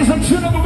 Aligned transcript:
ladies 0.00 0.14
and 0.14 0.22
gentlemen. 0.22 0.59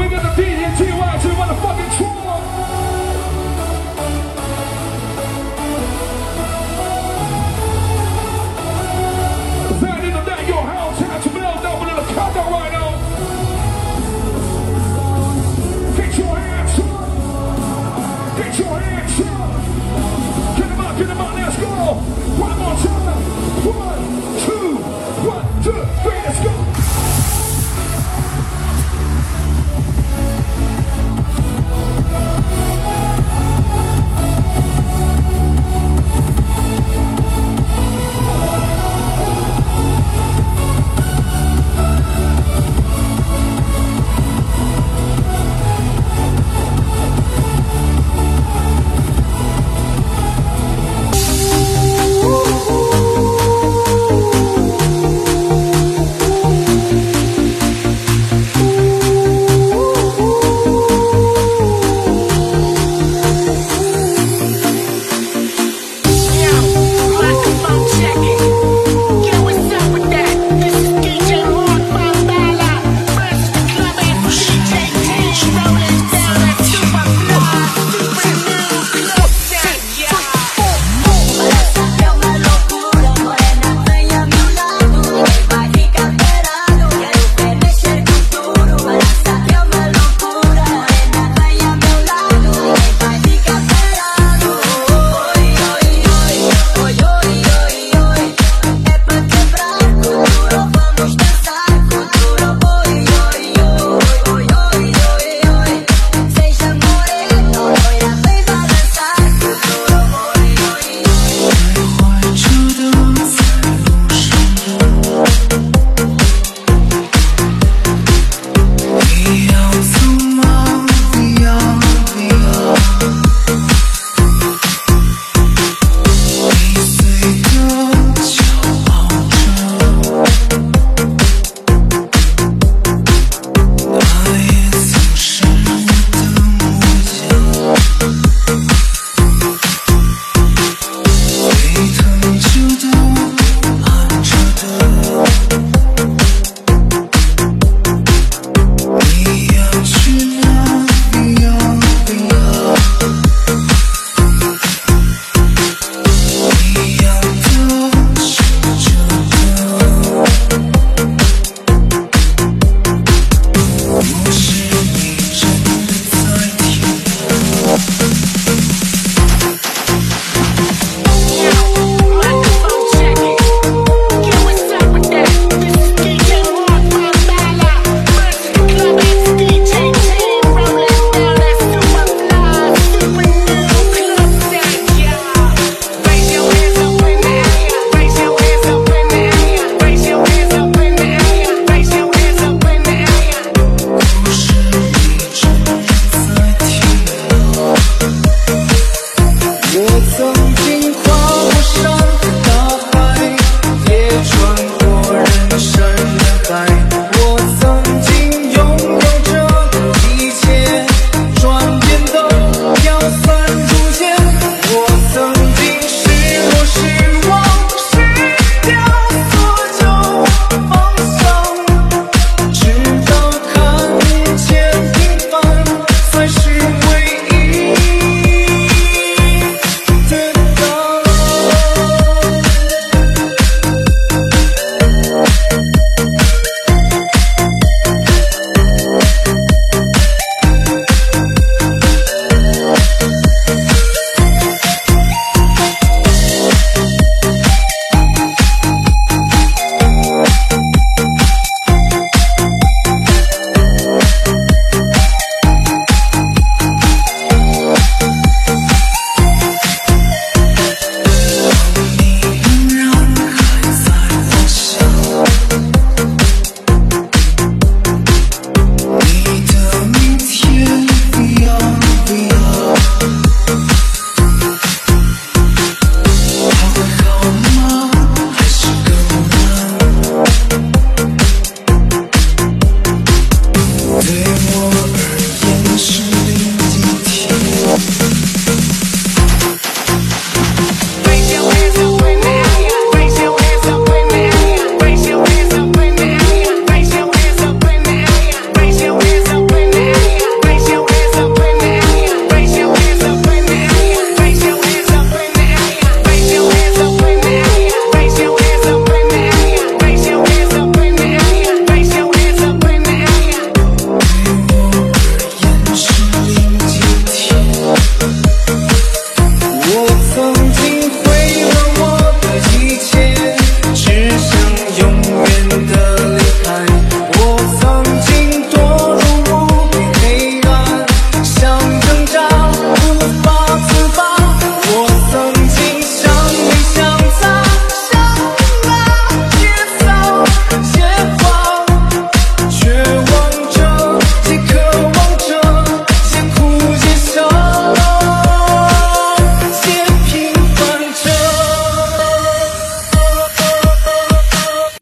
so 200.03 200.33